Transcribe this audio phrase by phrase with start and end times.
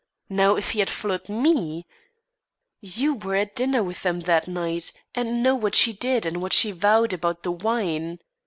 [0.29, 1.85] Now, if he had followed me"
[2.97, 6.53] "You were at dinner with them that night, and know what she did and what
[6.53, 8.17] she vowed about the wine.